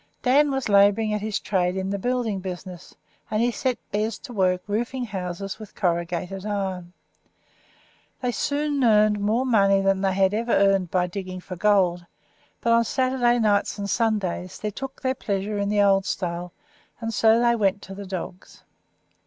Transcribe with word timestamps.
Dan 0.23 0.49
was 0.49 0.67
labouring 0.67 1.13
at 1.13 1.21
his 1.21 1.39
trade 1.39 1.77
in 1.77 1.91
the 1.91 1.99
building 1.99 2.39
business, 2.39 2.95
and 3.29 3.39
he 3.39 3.51
set 3.51 3.77
Bez 3.91 4.17
to 4.17 4.33
work 4.33 4.63
roofing 4.65 5.05
houses 5.05 5.59
with 5.59 5.75
corrugated 5.75 6.43
iron. 6.43 6.91
They 8.19 8.31
soon 8.31 8.83
earned 8.83 9.19
more 9.19 9.45
money 9.45 9.79
than 9.79 10.01
they 10.01 10.13
had 10.15 10.33
ever 10.33 10.53
earned 10.53 10.89
by 10.89 11.05
digging 11.05 11.39
for 11.39 11.55
gold, 11.55 12.07
but 12.61 12.73
on 12.73 12.83
Saturday 12.83 13.37
nights 13.37 13.77
and 13.77 13.87
Sundays 13.87 14.57
they 14.57 14.71
took 14.71 15.03
their 15.03 15.13
pleasure 15.13 15.59
in 15.59 15.69
the 15.69 15.83
old 15.83 16.05
style, 16.07 16.51
and 16.99 17.13
so 17.13 17.39
they 17.39 17.55
went 17.55 17.83
to 17.83 17.93
the 17.93 18.07
dogs. 18.07 18.63